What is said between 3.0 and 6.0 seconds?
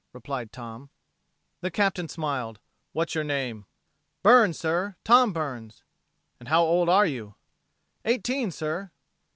your name?" "Burns, sir. Tom Burns."